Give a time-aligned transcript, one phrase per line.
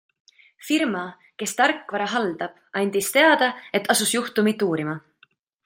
[0.69, 1.01] Firma,
[1.41, 5.01] kes tarkvara haldab, andis teada, et asus juhtumit uurima.